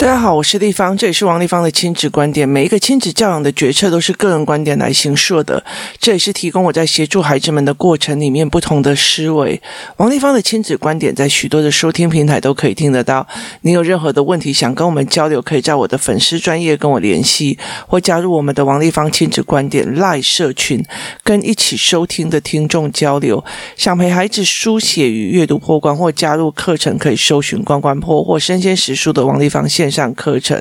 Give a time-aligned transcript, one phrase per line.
[0.00, 2.48] 大家好，我是丽芳，这里是王丽芳的亲子观点。
[2.48, 5.62] 每一个亲子教养的决策都是个人观点来形塑的，
[5.98, 9.60] 这也是提供我在协助孩子们的过程里面不同的思维。
[9.98, 13.28] 王丽芳的亲子观点在许多的收听平台都可以听得到。
[13.60, 20.82] 你有任何的问题想跟我们交流，可以在我的粉丝专业跟我联系，或加入我们的王丽芳亲子观点 Live 社群，
[21.22, 23.44] 跟一起收听的听众交流。
[23.76, 30.60] 想陪孩子书写与阅读破关，或加入课程，可以搜寻关关破或生鲜时书的王丽芳线上课程，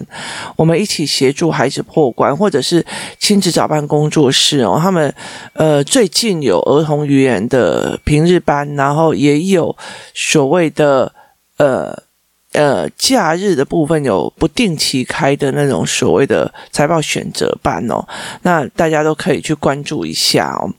[0.55, 2.85] 我们一起协助孩子破关，或者是
[3.20, 4.80] 亲子早班工作室哦。
[4.81, 5.13] 他们
[5.53, 9.76] 呃最近有儿童语言的平日班，然后也有
[10.13, 11.13] 所谓的
[11.58, 12.02] 呃
[12.53, 18.08] 呃假日的部分有不定期开的那种所谓的财报选择班哦。
[18.41, 20.73] 那大家都可以去关注一下哦。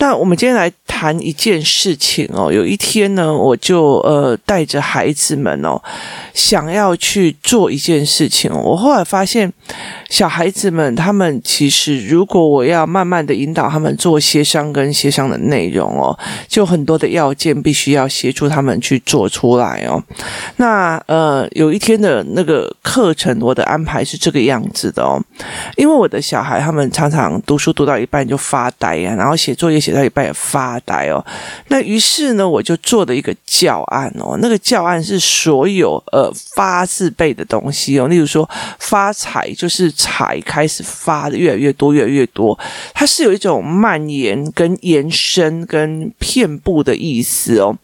[0.00, 2.50] 那我们今天来谈一件事情哦。
[2.50, 5.78] 有一天呢，我就呃带着孩子们哦，
[6.32, 8.50] 想要去做一件事情。
[8.50, 9.52] 我后来发现，
[10.08, 20.02] 小孩子们他们其实，如果我要慢慢的引导他们做协商跟协商的内容哦，就很多的要件必须要协助他们去做出来哦。
[20.56, 25.22] 那呃，有一天的那个课程，我的安排是这个样子的哦。
[25.76, 29.89] 因为我的小孩他们常常读书读到一半就发呆呀，然后写作业写。
[29.92, 31.24] 在一半也发呆哦，
[31.68, 34.38] 那于是呢，我就做了一个教案哦。
[34.40, 42.58] 那个教案是所有呃发字辈的东西哦，例如说发财就是财开始发的越来越多，越来越多，
[42.94, 47.76] 它是有一种蔓延跟延伸跟遍布的意思哦。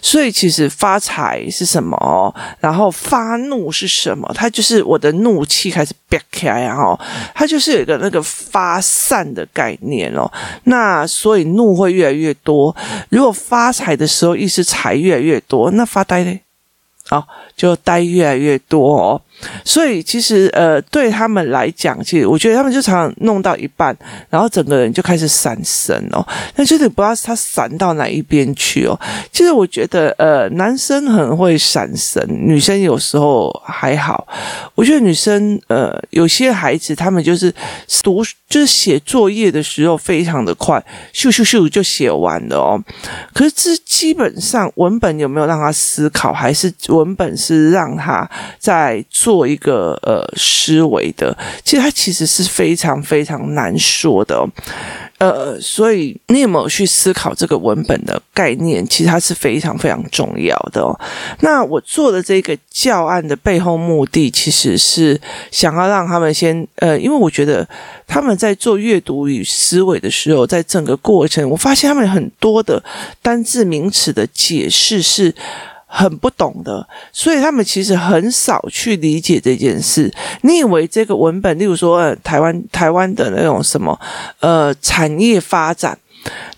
[0.00, 2.32] 所以其实发财是什么哦？
[2.60, 4.30] 然后发怒是什么？
[4.34, 6.66] 它就是我的怒气开始飙开！
[6.68, 6.98] 哦，
[7.34, 10.30] 它就是有一个那个发散的概念哦。
[10.64, 11.39] 那所以。
[11.44, 12.74] 怒会越来越多。
[13.08, 16.40] 如果发财的时候，意思财越来越多，那发呆呢？
[17.08, 19.22] 好，就呆越来越多哦。
[19.64, 23.96] 所以其实呃，对他们来讲，其实我觉得他们就常常弄到一半，
[24.28, 26.26] 然后整个人就开始闪神哦。
[26.56, 28.98] 那就是不知道他闪到哪一边去哦。
[29.32, 34.28] 其实我觉得呃，男生很会闪神，女生有时候还好。
[34.74, 37.50] 我觉得女生呃，有些孩子他们就是
[38.02, 40.82] 读就是写作业的时候非常的快，
[41.14, 42.82] 咻咻咻就写完了哦。
[43.32, 48.28] 可是这基本上文本有没有让他思考，还是文本是让他
[48.58, 49.29] 在做。
[49.30, 54.44] 做一个呃思维的，其实它其实是非常非常难说的，
[55.18, 58.84] 呃，所以你有没有去思考这个文本的概念？
[58.88, 60.84] 其实它是非常非常重要的。
[61.42, 65.20] 那我做的这个教案的背后目的，其实是
[65.52, 67.64] 想要让他们先呃，因为我觉得
[68.08, 72.82] 他们在做阅读与思维的时候，在整个过程，我发现他们很多的
[73.22, 75.32] 单字名词的解释是。
[75.90, 80.10] 很不懂的，所以他们其实很少去理解这件事。
[80.42, 83.98] 你以为这个文本，例如说，呃，台湾台湾的那种什么，
[84.38, 85.98] 呃，产业发展，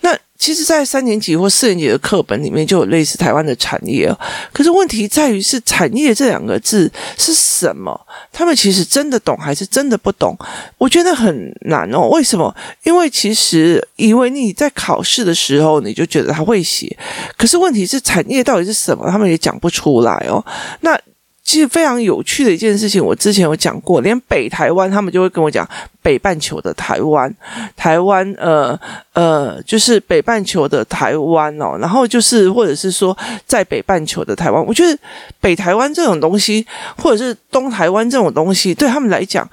[0.03, 0.17] 那。
[0.43, 4.13] 其实，在三年级或四年级的课本里面就有类似台湾的产业，
[4.53, 8.05] 可是问题在于是“产业”这两个字是什么？
[8.33, 10.37] 他们其实真的懂还是真的不懂？
[10.79, 12.09] 我觉得很难哦。
[12.11, 12.53] 为什么？
[12.83, 16.99] 因为其实以为你在考试的时候你就觉得他会写，
[17.37, 19.09] 可是问题是产业到底是什么？
[19.09, 20.45] 他们也讲不出来哦。
[20.81, 20.99] 那。
[21.45, 25.69] 其实非常有趣的一件事情，我之前有讲过，连北台湾他们就会跟我讲
[26.01, 27.35] 北半球的台湾，
[27.77, 28.79] 台湾呃
[29.13, 34.97] 呃，就是北半球的台湾哦，然后就是或者是说在北半球的台湾，我觉得
[35.41, 36.65] 北台湾这种东西，
[36.97, 39.47] 或者是东台湾这种东西，对他们来讲，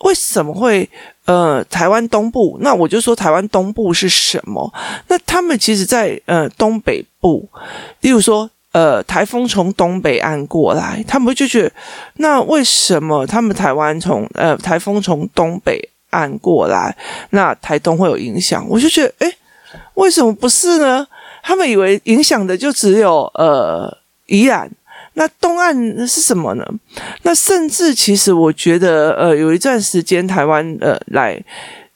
[0.00, 0.90] 为什么会
[1.24, 2.58] 呃台湾东部？
[2.60, 4.70] 那我就说台湾东部是什么？
[5.06, 7.48] 那他们其实在呃东北部，
[8.00, 8.50] 例如说。
[8.72, 11.72] 呃，台风从东北岸过来，他们就觉得，
[12.16, 16.94] 那为什么他们台湾从呃台风从东北岸过来，
[17.30, 18.66] 那台东会有影响？
[18.68, 19.34] 我就觉得，诶，
[19.94, 21.06] 为什么不是呢？
[21.42, 23.90] 他们以为影响的就只有呃
[24.26, 24.70] 宜兰，
[25.14, 25.74] 那东岸
[26.06, 26.64] 是什么呢？
[27.22, 31.42] 那甚至其实我觉得，呃，有一段时间台湾呃来。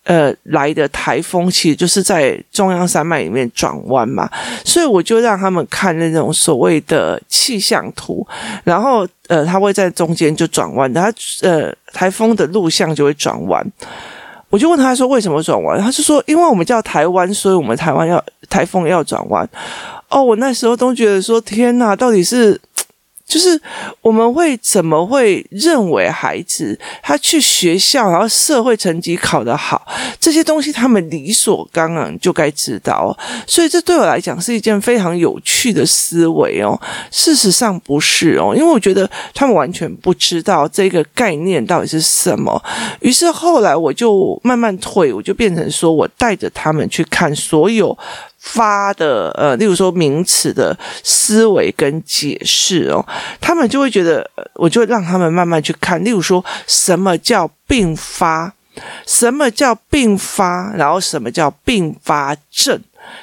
[0.05, 4.29] 呃，来的台风其实就是在中央山脉里面转弯嘛，
[4.65, 8.27] 所以我就让他们看那种所谓的气象图，
[8.65, 11.13] 然后呃，它会在中间就转弯，它
[11.43, 13.65] 呃，台风的路向就会转弯。
[14.51, 19.49] 我就问他说为什么转弯，他是说因为我们叫台湾，所以我们台湾要台风要转弯。
[20.09, 22.61] 哦，我那时候都觉得说天哪，到底是。
[23.33, 23.59] 就是
[24.03, 29.87] 我们会怎么会认为孩子他去学校，然后社会成绩考得好，
[30.21, 33.17] 这些东西他们理所当然就该知道。
[33.47, 36.79] 所以这对我来讲是一件非常有趣的思维哦。
[37.11, 42.63] 事实上不是哦，因为我觉得他们完全不知道这个概念到底是什么。
[43.01, 47.97] 于是后来我就慢慢退，我就变成说我带着他们去看所有。
[48.45, 53.07] 发的呃，例如说名词的思维跟解释哦，
[53.41, 56.05] 他们就会觉得，我就让他们慢慢去看。
[56.05, 58.53] 例如说，什么叫并发？
[59.07, 60.73] 什么叫并发？
[60.77, 62.79] 然后什么叫并发症？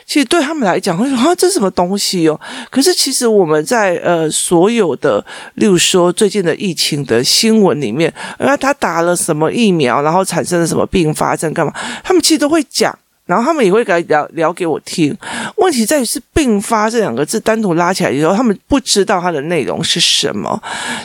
[0.06, 2.40] 其实对他们来讲，会说啊，这是什么东西哦？
[2.72, 5.24] 可是其实我们在呃所有的，
[5.56, 11.74] 例如说最近的疫情的新闻里面，呃，他打了什么疫苗，然后产生了什么并发症，干嘛？
[12.04, 12.98] 他们其实都会讲。
[13.30, 15.16] 然后他们也会来聊聊给我听，
[15.58, 20.60] 问题在于是“并发”这两个字单独拉起来的时候，他们不知道它的内容是什么，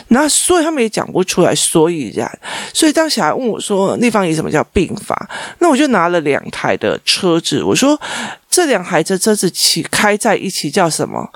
[0.07, 2.27] 那所以他们也讲不出来所以然。
[2.73, 5.15] 所以当小孩问我说：“立方体什么叫并发？”
[5.59, 8.01] 那我就拿了两台的车子，我说。
[8.55, 11.29] 这两台车车子骑开在一起叫什么？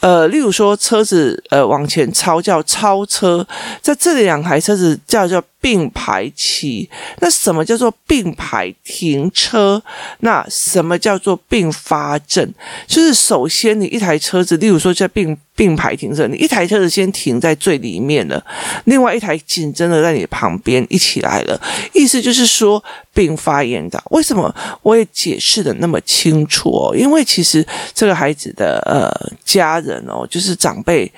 [0.00, 3.48] 呃，例如说车子呃往前超叫超车，
[3.80, 6.90] 在这里两台车子叫做并排骑。
[7.20, 9.82] 那什么叫做并排停车？
[10.18, 12.52] 那什么叫做并发症？
[12.86, 18.40] 就是首先你一台车子，例如说在并并排停车，你一台车子先停在最里面了，
[18.84, 21.60] 另外一台紧跟的在你旁边一起来了，
[21.92, 22.80] 意思就是说。
[23.18, 26.94] 并发炎的，为什么我也解释的那么清楚哦？
[26.96, 29.10] 因为其实这个孩子的呃
[29.44, 31.10] 家人哦，就是长辈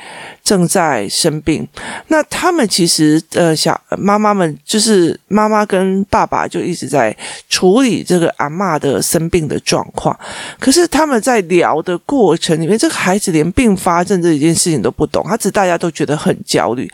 [0.42, 1.68] 正在生病，
[2.08, 7.14] 那他们其实呃小妈妈们就是妈妈跟爸爸就一直在
[7.50, 10.18] 处理这个阿嬷的生病的状况，
[10.58, 16.90] 可是他们在聊的过程里面，这个孩子连并发症这这件事情都不懂，他只大家都觉得很焦虑。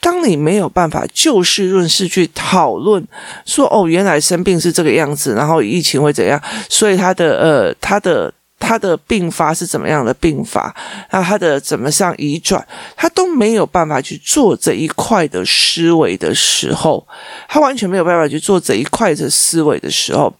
[0.00, 3.06] 当你没有办法就事论事去讨论
[3.46, 6.40] 说哦，原来生病是这个样子，然后疫情会怎样？
[6.68, 10.74] 所以他的呃，他的他的病发是怎么样的病发？
[11.10, 12.66] 那他的怎么像移转？
[12.96, 17.06] 他都没有办法去做这一块的思维的时候，
[17.48, 20.32] 他完全没有办法去做这一块的思维的时候，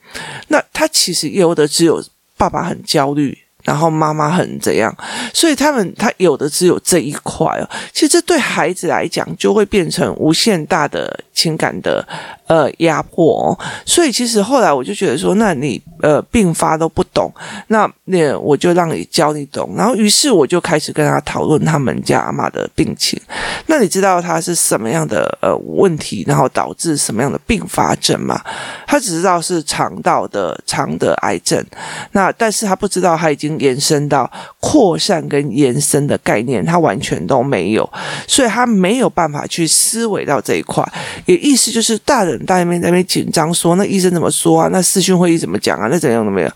[0.49, 2.03] 那他其实有的只有
[2.37, 3.37] 爸爸很焦虑。
[3.65, 4.95] 然后妈妈很怎样，
[5.33, 7.69] 所以他们他有的只有这一块哦。
[7.93, 12.07] 其实这对孩子来讲，就会变成无限大的情感的
[12.47, 13.59] 呃压迫哦。
[13.87, 17.33] 所以其实后来我就觉得说，那你呃并发都不懂，
[17.69, 19.73] 那那我就让你教你懂。
[19.75, 23.19] 然后于是我就开始跟他讨论他们家阿妈的病情。
[23.67, 28.39] 那你知道他是什么样的呃问题，然后导致什么样的并发症吗？
[28.87, 31.65] 他只知道是肠道的肠的癌症，
[32.13, 33.54] 那但是他不知道他已经。
[33.59, 34.31] 延伸到
[34.61, 37.89] 扩散跟延伸的概念，他完全都没有，
[38.27, 40.85] 所以他没有办法去思维到这一块。
[41.27, 44.69] 也意思就是，大人大那边在那边紧张说，那医生怎么说啊？
[44.73, 45.89] 那视讯会议怎么讲啊？
[45.91, 46.51] 那怎样都没有。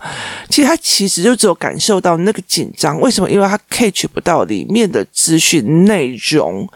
[0.49, 2.99] 其实他其实就只有感受到那个紧张。
[2.99, 3.29] 为什么？
[3.29, 6.67] 因为他 catch 不到里面的资讯内容，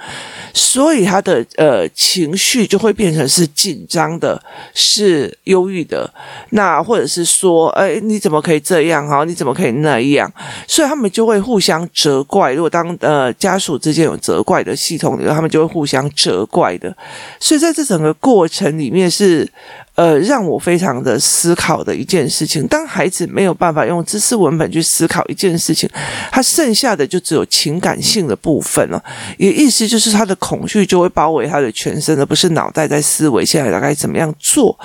[0.54, 4.42] 所以他的呃情绪就会变成是紧张的，
[4.74, 6.12] 是忧郁的。
[6.52, 9.24] 那或者是说，哎，你怎么可以这样哈？
[9.24, 10.13] 你怎么可以那样？
[10.14, 10.32] 样，
[10.68, 12.54] 所以他们就会互相责怪。
[12.54, 16.96] 如果当呃家属之间有责怪的系统里，他们就会互相责怪的。
[17.40, 19.48] 所以在这整个过程里面是。
[19.96, 22.66] 呃，让我非常的思考的一件事情。
[22.68, 25.88] 当孩子没有办法用知识文本去思考一件事情，
[26.32, 29.04] 他剩下的就只有情感性的部分了。
[29.38, 34.78] 也意思就是他的恐惧就会包围他的全身，而不是脑袋在思维现在大概怎么样做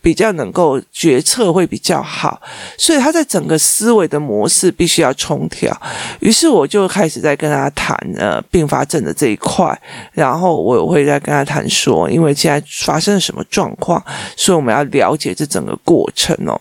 [0.00, 2.40] 比较能够决策会比较好。
[2.78, 5.78] 所以他在整个思维的模式必须要重调。
[6.20, 9.78] 于是我就开始在跟他谈呃并发症的这一块，
[10.12, 14.02] 然后我会再跟他谈说，因为现在发生了什么状况，
[14.36, 16.60] 所我们要了解这整个过程哦。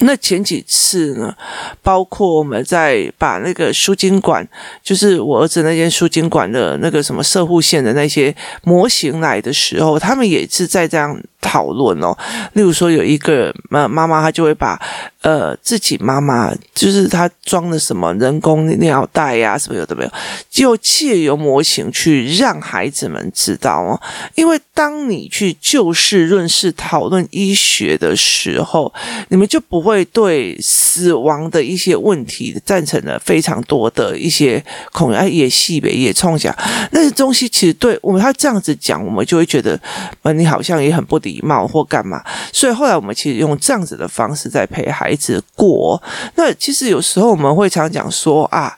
[0.00, 1.34] 那前几次呢，
[1.82, 4.46] 包括我们在把那个输精管，
[4.82, 11.20] 就是我儿子那间输精管的那个什么射护线的那些模型来的时候，他们也是在这样。
[11.40, 12.16] 讨论哦，
[12.54, 14.80] 例如说有一个妈妈妈，她就会把
[15.22, 20.10] 呃自己妈妈，就是她装的什么人工尿袋呀、啊，什么有的没有，
[20.50, 24.00] 就借由模型去让孩子们知道哦。
[24.34, 28.92] 因为当你去就事论事讨论医学的时候，
[29.28, 36.54] 你们就不会对死亡的一些问题赞成了非常多的一些恐惧，也细微也冲讲
[36.90, 39.80] 那些东西，其实对我们他这样子讲，我们就会觉得，
[40.22, 41.18] 呃，你好像也很不。
[41.28, 42.24] 礼貌或干嘛。
[42.52, 46.02] 所以后来我们其实用这样子的方式在陪孩子过。
[46.36, 48.76] 那其实有时候我们会常讲说啊。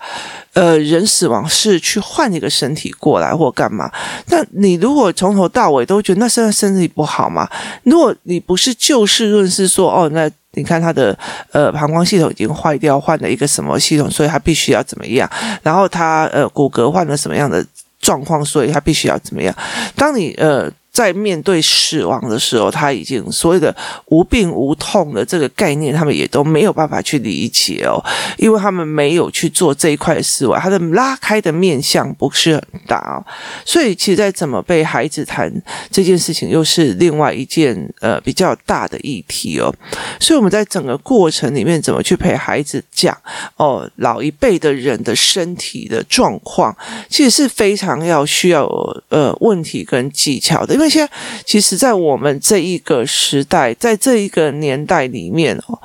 [0.52, 3.88] 呃，人死亡是去换一个身体过来或干嘛？
[4.26, 7.49] 那你如果从头到尾都觉得那现在身体不好吗？
[7.85, 11.16] 如果你不是就事论事说哦，那你看他的
[11.52, 15.30] 呃膀胱系统已经坏掉，换了一个什么系统，所以他必须要怎么样？
[15.62, 17.64] 然后他呃骨骼换了什么样的
[18.00, 19.54] 状况，所以他必须要怎么样？
[19.95, 20.69] 当你呃。
[20.92, 23.75] 在面对死亡的时候，他已经所谓的
[24.06, 28.02] 无病无痛的这个概念，他们也都没有办法去理解哦，
[28.37, 33.25] 因为他们没有去做这一块的思维，他的拉开的面向不是很大哦，
[33.64, 35.50] 所以其实在怎么被孩子谈
[35.90, 39.73] 这件事情，又是另外一件呃比较大的议题哦。
[40.18, 43.16] 所以我们在整个过程里面，怎么去陪孩子讲
[43.56, 46.76] 哦，老一辈的人的身体的状况，
[47.09, 48.66] 其实是非常要需要
[49.09, 50.75] 呃问题跟技巧的。
[50.75, 51.12] 因为现在，
[51.47, 55.78] 其实，在我们这一个时代，在这一个年代里面哦，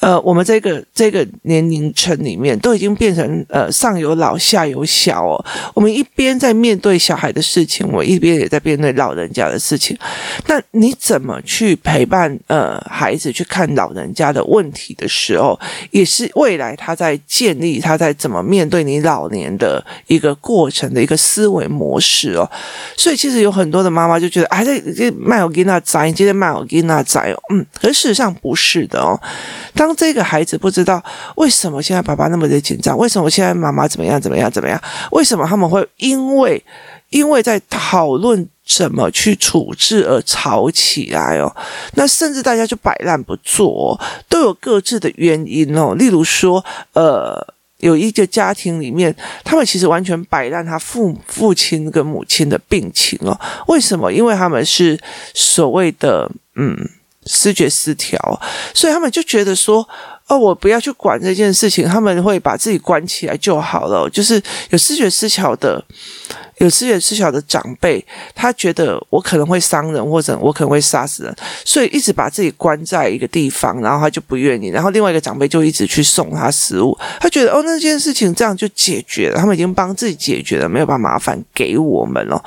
[0.00, 5.44] 呃，我们这个这个年龄层里面，都已经变成呃上有老下有小哦。
[5.74, 9.96] 我们一边在面对小孩的事情，我一边也在面对老人家的事情。
[10.46, 15.58] 那你怎么去陪伴呃孩子去看老人家的问题的时候，
[15.90, 22.50] 也是未来他在建立他在怎么面对你老年的一个过程的一个思维模式哦。
[22.96, 24.39] 所以，其实有很多的妈妈就觉得。
[24.50, 29.20] 还在这卖我给那仔，今天卖我给那仔哦，嗯，可是事实上不是的哦。
[29.74, 31.02] 当这个孩子不知道
[31.36, 34.80] 为什么现在爸爸那么的紧张，为什么现在妈妈怎么样怎么样怎么样，
[35.12, 36.64] 为什么他们会因为
[37.08, 41.54] 因为在讨论怎么去处置而吵起来哦？
[41.94, 45.94] 那甚至大家就摆烂不做，都有各自的原因哦。
[45.94, 47.54] 例如说，呃。
[47.80, 53.38] 有一个家庭里面，他们其实完全摆烂他父父亲跟母亲的病情哦。
[53.66, 54.12] 为什么？
[54.12, 54.98] 因为他们是
[55.34, 56.76] 所谓的嗯
[57.24, 58.18] 思觉失调，
[58.72, 59.88] 所以他们就觉得说。
[60.30, 64.08] 哦，我不要去管这件事情，他们会把自己关起来就好了。
[64.10, 65.84] 就是有视觉失调的，
[66.58, 74.68] 有视觉失调的长辈，他觉得我可能会伤人，或者我可能会杀死人，所以一直把自己关在一个地方，然后他就不愿意。
[74.68, 82.40] 然后另外一个长辈就一直去送他食物，他觉得哦，那件事情这样就解决了，他们已经帮自己解决了，没有把麻烦给我们了。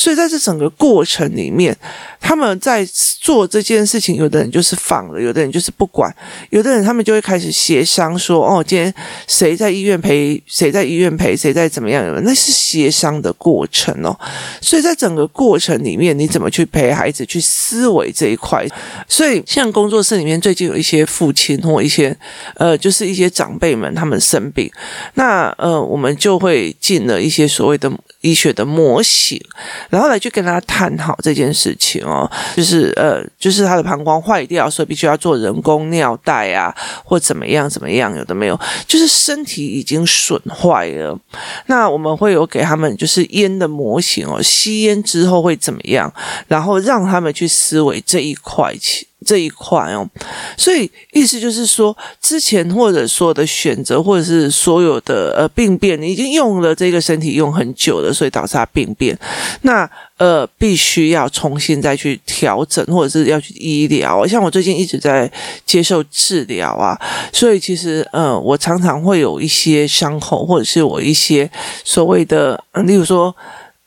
[0.00, 1.76] 所以在这整个过程里面，
[2.18, 2.82] 他们在
[3.20, 6.10] 做这件事情，有的人就是放了，有的人就是不管，
[6.48, 8.94] 有的人他们就会开始协商说：“哦，今天
[9.26, 14.18] 谁在医院陪，谁在医院陪，谁在怎么样？”那是协商的过程哦。
[14.62, 18.66] 所以在整个过程里面，你怎么去陪孩子去思维这一块？
[19.06, 22.16] 所以像工作室里面最近有一些父亲或一些
[22.54, 24.70] 呃，就是一些长辈们他们生病，
[25.12, 29.40] 那呃，我们就会进了一些所谓的医学的模型。
[29.88, 36.74] 然后来去跟他探讨这件事情哦，就是呃，就是他的膀胱坏掉，所以必须要做人工尿袋啊，
[37.04, 41.18] 或怎么样怎么样，有的没有，就是身体已经损坏了。
[41.66, 46.12] 那我们会有给他们就是烟的模型哦，吸烟之后会怎么样，
[46.48, 49.06] 然后让他们去思维这一块去。
[49.24, 50.08] 这一块哦，
[50.56, 59.18] 所以意思就是说，之前或者说的选择，或者是所有的呃病变，你已经用了这个身体用很久了，所以导致它病变。
[59.62, 64.26] 那呃，必须要重新再去调整，或者是要去医疗。
[64.26, 65.30] 像我最近一直在
[65.64, 66.98] 接受治疗啊，
[67.32, 71.50] 所以其实呃，我常常会有一些伤口，或者是我一些
[71.84, 73.34] 所谓的，例如说。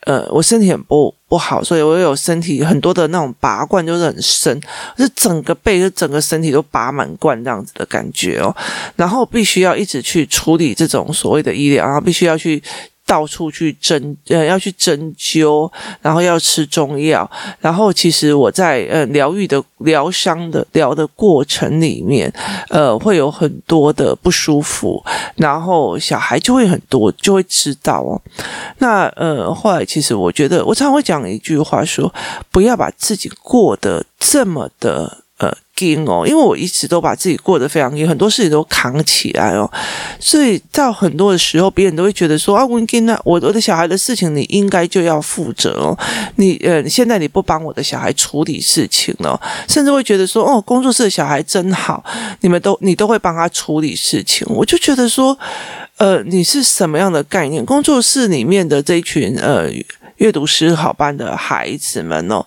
[0.06, 4.60] 呃，我身体很不不好，所以我有身体很多的那种拔罐，就是很深，
[4.98, 8.56] 就整个背，就整个身体都拔满罐这样子的感觉哦。
[8.96, 12.62] 然后必须要一直去处理这种所谓的医疗，然后必须要去。
[13.14, 17.30] 到处去针呃，要去针灸，然后要吃中药，
[17.60, 22.34] 然后其实我在呃疗愈的疗伤的疗的过程里面，
[22.70, 25.00] 呃会有很多的不舒服，
[25.36, 28.20] 然后小孩就会很多就会知道哦。
[28.80, 32.12] 那呃后来其实我觉得我常常会讲一句话说，
[32.50, 35.23] 不要把自己过得这么的。
[35.44, 39.70] 呃，紧哦，因为我一直都把自己过得非常紧，很多事情都扛起来哦，
[40.18, 45.98] 所以到很多的时候，别人都会觉得说啊，文金啊，我我的小孩的事情，你应该就要负责哦，
[46.38, 52.02] 你呃，现在你不帮我的小孩处理事情了，甚至会觉得说，哦，工作室的小孩真好，
[52.40, 55.38] 你们都你都会帮他处理事情，我就觉得说，
[55.98, 57.66] 呃，你是什么样的概念？
[57.66, 59.70] 工作室里面的这一群呃。
[60.18, 62.46] 阅读师好班的孩子们哦，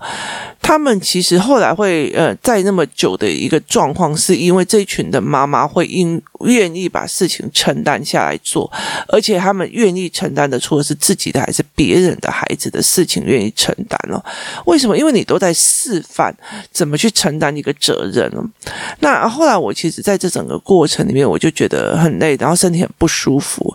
[0.66, 8.68] 他们其实后来会呃，在那么久的一个状况，是因为这群的妈妈会因愿意把事情承担下来做，
[9.06, 14.20] 而且他们愿意承担的，除了是自己的还是别人的孩子的事情，愿意承担哦。
[14.64, 14.99] 为什么？
[14.99, 16.37] 因为你都在示范
[16.73, 18.44] 怎么去承担一个责任哦。
[18.99, 23.73] 那后来我其实在这整个过程里面，我就觉得很累，然后身体很不舒服。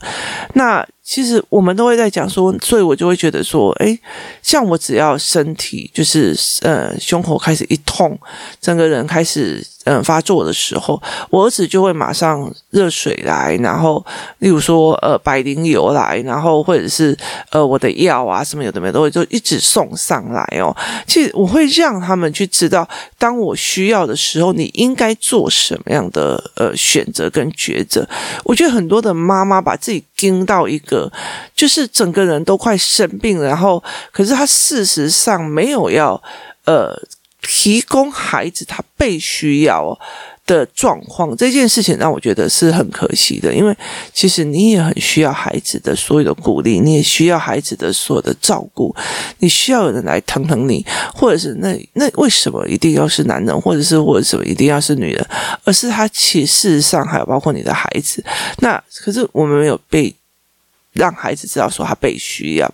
[0.56, 3.98] 那其实我们都会在讲说，所以我就会觉得说，哎，
[4.42, 8.18] 像我只要身体就是呃胸口开始一痛，
[8.62, 9.66] 整个人开始。
[9.86, 14.06] 嗯，发作的时候，我儿子就会马上热水来，然后
[14.38, 17.18] 例如说呃百灵油来，然后或者是
[17.50, 20.76] 呃我的药啊什么有的没有都会就一直送上来哦。
[21.08, 28.08] 其实我会让他们去知道，当我需要的时候，你应该做什么样的呃选择跟抉择。
[28.44, 31.12] 我觉得很多的妈妈把自己盯到一个，
[31.56, 36.22] 就是整个人都快生病，然后可是他事实上没有要
[36.66, 36.96] 呃。
[37.42, 39.98] 提供孩子他被需要
[40.46, 43.76] 的状况，这件事情让我觉得是很可惜的，因为
[44.14, 48.96] 其实你也很需要孩子的所有的鼓励，你也需要孩子的所有的照顾，
[49.40, 55.26] 你需要有人来疼疼你，或者是那那为什么一定要是男人，或者是或者什么一定要是女人，
[55.64, 58.24] 而是他其实事实上还有包括你的孩子，
[58.60, 60.14] 那可是我们没有被。
[60.94, 62.70] 让孩子知道说他被需要，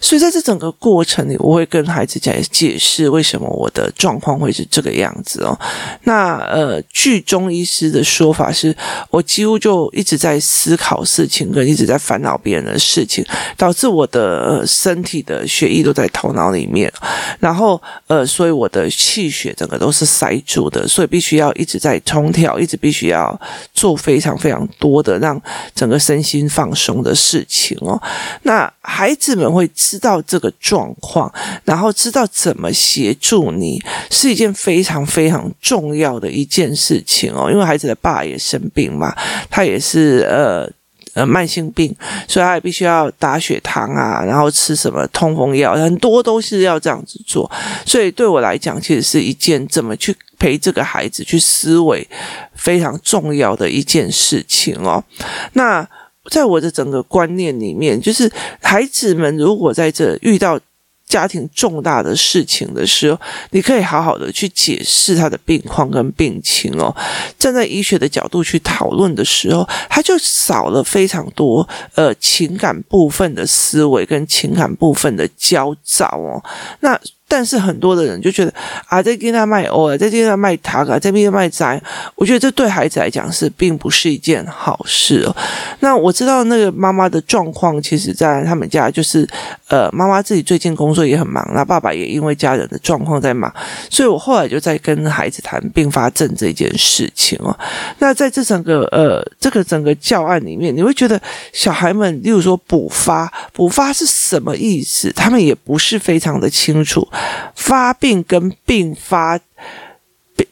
[0.00, 5.56] 所以在这整个过程里，我会跟孩子讲解释为什么我的状况会是这个样子哦。
[6.02, 8.76] 那呃，据中医师的说法是，
[9.10, 13.24] 我几乎就一直在思考事情，跟一直在烦恼别人的事情，
[13.56, 16.92] 导致我的身体的血液都在头脑里面，
[17.38, 23.40] 然后呃，所以我的气血整个都是塞住的，所以必须要一直在通调，一直必须要
[23.72, 25.40] 做非常非常多的让
[25.76, 27.51] 整个身心放松的事情。
[27.52, 28.00] 情哦，
[28.44, 31.30] 那孩子们会知道这个状况，
[31.64, 33.78] 然后知道怎么协助你，
[34.10, 37.50] 是一件非常非常重要的一件事情哦。
[37.52, 39.14] 因为孩子的爸也生病嘛，
[39.50, 40.66] 他也是呃
[41.12, 41.94] 呃慢性病，
[42.26, 47.50] 所以他也必须要打血糖啊，然后吃什么痛风药，很多都是要这样子做。
[47.84, 52.08] 所以对我来讲，其实是一件怎么去陪这个孩子去思维
[52.54, 55.04] 非常重要的一件事情哦。
[55.52, 55.86] 那。
[56.30, 60.58] 在我的整个观念里面，就是孩子们如果在这遇到
[61.06, 66.94] 家庭重大的事情的时候，你可以好好的去解释他的病况跟病情哦。
[67.38, 76.42] 站在医学的角度去讨论的时候，他就少了非常多呃情感部分的思维跟情感部分的焦躁哦。
[76.80, 76.98] 那。
[77.32, 78.52] 但是很多的人就觉得
[78.84, 81.82] 啊，在跟他卖欧，在跟他卖塔卡，在跟他卖斋，
[82.14, 85.34] 我觉得这对孩子来讲是并不是一件好事哦。
[85.80, 89.26] 那我知道那个妈妈的状况，其实在他们家就是，
[89.68, 93.50] 呃，妈妈自己最近工作也很忙，那爸爸也因为家人的状况在忙，
[93.88, 97.58] 所以我后来就在跟孩子谈并发症这件事情哦。
[97.98, 101.18] 那在这整个呃这个整个教案里面，你会觉得
[101.54, 105.10] 小孩们，例如说补发，补发是什么意思？
[105.16, 107.08] 他们也不是非常的清楚。
[107.54, 109.40] 发病跟并发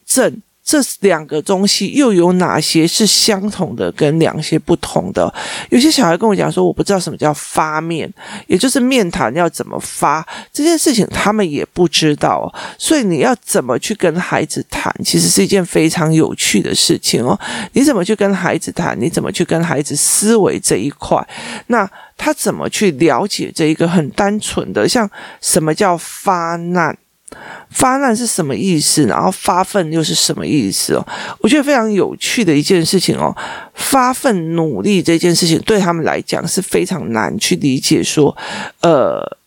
[0.05, 5.35] 症这两个东西又有哪些是相同的，跟两些不同的？
[5.71, 8.09] 有些小孩跟我讲说，我不知道什么叫发面，
[8.47, 12.55] 也就是面谈要怎么发这件事情，他们也不知道。
[12.79, 17.37] 所以你要怎么去跟孩子谈，其实是一件非常有趣的事情哦。
[17.73, 18.97] 你怎么去跟孩子谈？
[19.01, 21.27] 你怎么去跟孩子思维这一块？
[21.67, 21.91] 那。
[22.23, 26.95] 他怎么去了解这一个很单纯的，像什么叫发难？
[27.71, 29.07] 发难是什么意思？
[29.07, 31.07] 然后发奋又是什么意思哦？
[31.41, 33.35] 我觉得非常有趣的一件事情哦。
[33.75, 38.37] 发奋努力这件事情对他们来讲是非常难去理解，说，
[38.83, 39.40] 呃。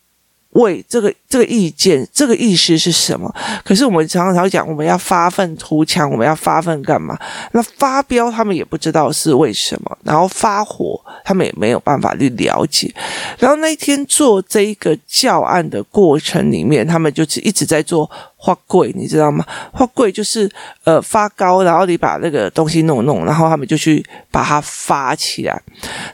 [0.54, 3.32] 为这个这个意见，这个意思是什么？
[3.64, 7.18] 可是我们常常讲，我们要发愤图强，我们要发愤干嘛？
[7.52, 12.92] 那发飙他们也不知道是为什么，然后发火他们也没有办法去了解。
[13.38, 18.08] 然后那一天做这一个教案的过程里面，他们就是一直在做
[18.44, 19.44] 发柜，你知道吗？
[19.76, 20.48] 发柜就是
[20.84, 25.60] 呃发糕，然后你把那个东西弄弄，然后他们就去把它发起来。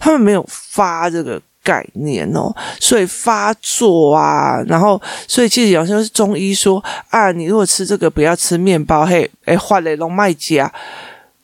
[0.01, 1.39] 他们没有发这个。
[1.63, 10.73] 概念哦，所以发作啊，然后所以其实有时候是中医说啊，你如果吃这个不要吃面包，嘿，哎，换雷龙麦家，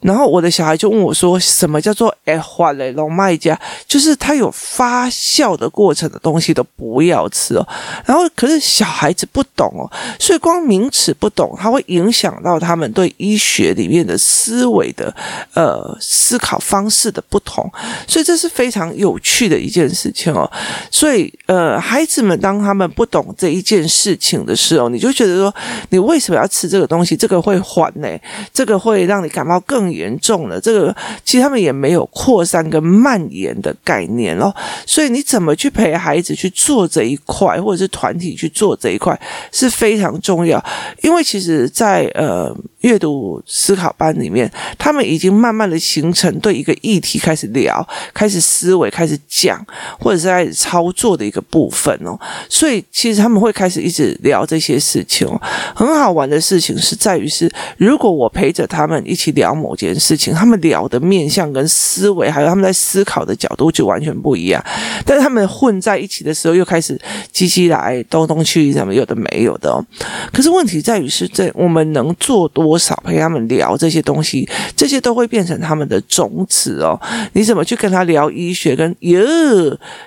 [0.06, 3.60] 然后我的小孩就问我说：“什么叫做哎花嘞龙麦家？
[3.88, 7.68] 就是他有发酵的过程的东西都不要吃哦。”
[8.06, 9.90] 然后可是小孩子不懂哦，
[10.20, 15.12] 所以光名词不懂，它会影响到他们对医学里面的思维的
[15.54, 17.68] 呃思考方式的不同，
[18.06, 20.48] 所以这是非常有趣的一件事情哦。
[20.88, 25.52] 所以呃，孩子们当他们不懂这一件事情的时候，你就觉得说，
[25.90, 27.16] 你为什么要吃这个东西？
[27.16, 28.08] 这个会缓呢？
[28.52, 30.60] 这个会让你感冒更严重了。
[30.60, 34.54] 这个其实他们也没有扩散跟蔓延的概念哦。
[34.86, 39.18] 所以你怎么去陪孩子去做这一块，或者是团体去做这一块
[39.52, 40.62] 是非常重要。
[41.02, 49.64] 因为其实在，呃阅读思考班里面，他们已经慢慢的形成对一个议题开始聊、开始思维、开始讲，
[49.98, 52.18] 或者是开始操作的一个部分哦。
[52.48, 55.40] 所以其实他们会开始一直聊这些事情哦。
[55.74, 64.64] 很好玩的事情是在于是，如果我陪着他们一起聊某件事情，他们聊的面向跟思维，还有他们在思考的角度就完全不一样。
[65.04, 66.98] 但是他们混在一起的时候，又开始
[67.32, 69.84] 叽叽来、东东去，什么有的没有的哦。
[70.32, 76.98] 可是问题在于是，这我们能做多少陪他们聊这些东西，这些都会变成他们的种子哦。
[77.34, 79.20] 你怎么去跟他聊医学跟哟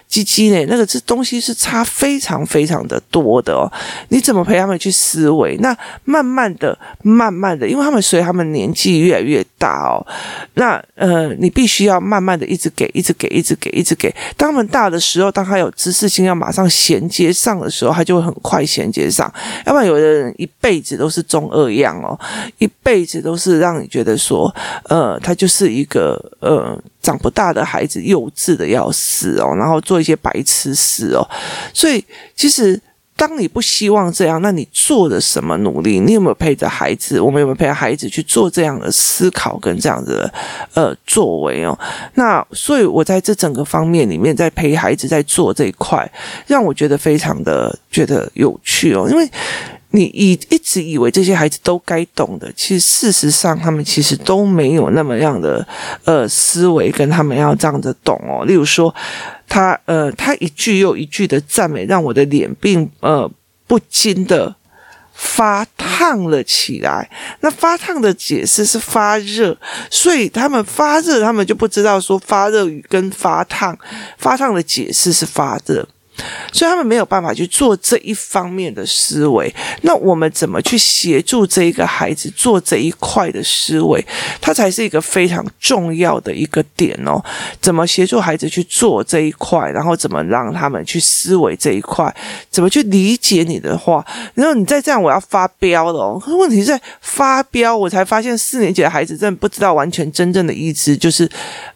[0.09, 0.65] 叽叽呢？
[0.67, 3.71] 那个这东西是差非常非常的多的哦。
[4.07, 5.55] 你怎么陪他们去思维？
[5.57, 10.05] 那慢慢的、慢慢的，因为他们随他们年纪越来越大哦，
[10.55, 14.13] 那呃，你必须要慢慢的一直给、一直给、一直给、一直给。
[14.35, 19.31] 当他们大的时候，当他有知识性要马上衔接上的时候，他就会很快衔接上。
[19.67, 22.19] 要不然，有的人一辈子都是中二样哦，
[22.57, 24.53] 一辈子都是让你觉得说，
[24.85, 31.27] 呃，他就是一个呃长不大的孩子，幼稚的要死哦，然后做一些白痴事哦。
[31.73, 32.03] 所以，
[32.35, 32.81] 其实。
[33.19, 35.99] 当你不希望这样，那你做了什么努力？
[35.99, 37.19] 你有没有陪着孩子？
[37.19, 40.33] 我们有没有陪着孩子去做这样的思考跟这样的
[40.73, 41.77] 呃作为哦？
[42.13, 46.09] 那所以，我在这整个方面里面，在陪孩子在做这一块，
[46.47, 49.29] 让我觉得非常的觉得有趣哦，因为。
[49.91, 55.67] 你以一直以为这些孩子都该懂的，其实事实上他们其实都没有那么样的
[56.04, 58.45] 呃思维，跟他们要这样子懂哦。
[58.45, 58.93] 例如说，
[59.47, 63.28] 他呃他一句又一句的赞美，让我的脸并呃
[63.65, 64.56] 不禁的
[65.12, 67.10] 发烫了起来。
[67.39, 69.58] 那发烫的解释是发热，
[69.89, 73.75] 所以他们发热，他们就不知道说发热与跟发烫，
[74.19, 75.88] 发烫的解释是发热。
[76.51, 84.05] 所以他们没有办法去做这一方面的思维，那我们怎么去协助这一个孩子做这一块的思维？
[84.41, 87.23] 它才是一个非常重要的一个点哦。
[87.62, 92.13] 怎么协助孩子去做这一块，然后怎么让他们去思维这一块？
[92.49, 94.05] 怎么去理解你的话？
[94.34, 96.21] 然后你再这样，我要发飙了哦。
[96.38, 101.29] 问题是在发飙，我才发现四年级的孩子真的不知道完全真正的意思，就是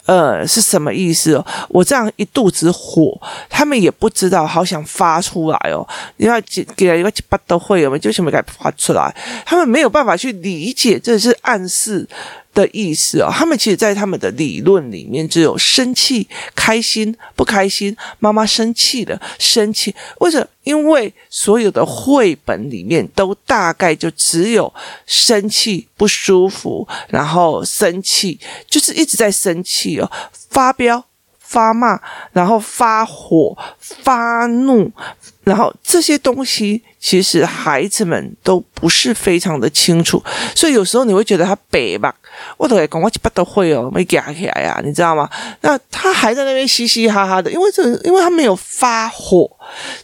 [0.06, 1.46] 呃是什么意思哦。
[1.70, 4.44] 我这样一肚子火，他们也不知道。
[4.54, 5.88] 好想发出来哦！
[6.18, 6.44] 因为
[6.76, 9.16] 给了一个七八都会，我们就什么给发出来？
[9.46, 12.08] 他们没有办法去理解，这是暗示
[12.54, 13.30] 的意思哦。
[13.32, 17.96] 他们其实，在他们的理论里面，只有生气、开心、不开心。
[18.20, 19.96] 妈妈生气了，生气。
[20.20, 20.46] 为什么？
[20.64, 24.72] 因为所有的绘本里面都大概就只有
[25.08, 30.12] 生气、不舒服，然后生气，就是一直在生气哦，
[30.50, 31.04] 发飙。
[31.54, 34.92] 发骂，然后发火、发怒，
[35.44, 40.24] 然后这些东西，其实孩子们都不是非常的清楚，
[40.56, 42.16] 所以有时候你会觉得他北吧，
[42.58, 45.30] 我都会讲，我就不都会哦，没夹起来呀，你知道吗？
[45.62, 49.48] 那他还在那边嘻嘻哈哈的，因为这，因为他没有发火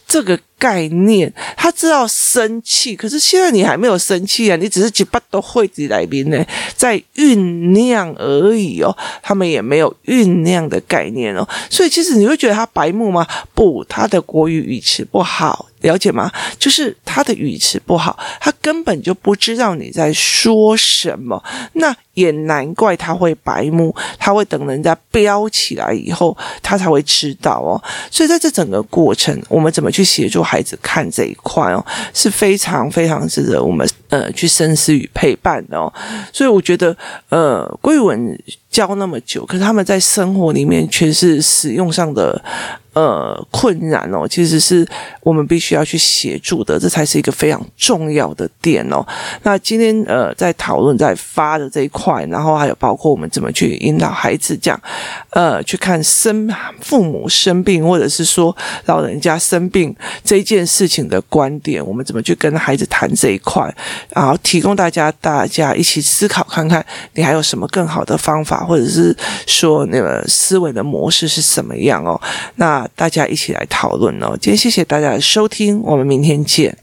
[0.06, 0.38] 这个。
[0.60, 6.44] 概念，他知道生气，可是现在你还没有生气啊，你只是几把都会子来宾呢，
[6.76, 13.26] 在酝酿而已哦，他们也没有酝酿的概念哦，所以其实你会觉得他白目吗？
[13.54, 15.69] 不，他的国语语词不好。
[15.80, 16.30] 了解吗？
[16.58, 21.42] 就是他的语词不好，他根本就不知道你在说什么。
[21.74, 27.80] 那也难怪他会白目，他会等人家飙起来以后，他才会知道哦。
[28.10, 35.92] 所以在这整个过程，我们怎么去协助孩子看这一块哦，是非常非常值得我们呃去深思与陪伴哦。
[36.32, 36.96] 所以我觉得
[37.30, 42.40] 呃，国语文教那么久，可是他们在生活里面却是使用上的。
[42.92, 44.84] 呃，困难哦，其实是
[45.22, 49.06] 我们必须要去协助的，这才是一个非常重要的点哦。
[49.44, 54.82] 那今天呃，在讨论在发的这一块，然后还有包括我们怎么去引导孩子这样，
[55.30, 58.54] 呃，去看生父母生病，或者是说
[58.86, 59.94] 老人家生病
[60.24, 63.72] 这件事情的观点，我们怎么去跟孩子谈这一块？
[64.14, 66.84] 然后提供大家大家一起思考看看，
[67.14, 72.20] 你还有什么更好的方法，或者是说那个思维的模式是什么样哦？
[72.56, 74.36] 那大家一起来讨论哦。
[74.40, 76.76] 今天谢谢大家的收听，我们明天见。